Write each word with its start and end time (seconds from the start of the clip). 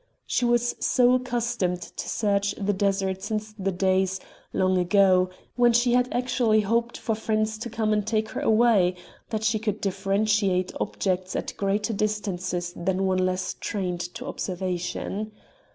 She 0.25 0.45
was 0.45 0.73
so 0.79 1.13
accustomed 1.13 1.79
to 1.83 2.09
search 2.09 2.55
the 2.57 2.73
desert 2.73 3.21
since 3.21 3.53
the 3.59 3.71
days, 3.71 4.19
long 4.51 4.79
ago, 4.79 5.29
when 5.55 5.73
she 5.73 5.93
had 5.93 6.09
actually 6.11 6.61
hoped 6.61 6.97
for 6.97 7.13
friends 7.13 7.55
to 7.59 7.69
come 7.69 7.93
and 7.93 8.01
take 8.07 8.29
her 8.29 8.41
away, 8.41 8.95
that 9.29 9.43
she 9.43 9.59
could 9.59 9.79
differentiate 9.79 10.71
objects 10.81 11.35
at 11.35 11.55
greater 11.55 11.93
distances 11.93 12.73
than 12.75 13.05
one 13.05 13.19
less 13.23 13.53
trained 13.53 13.99
to 14.15 14.25
observation. 14.25 15.33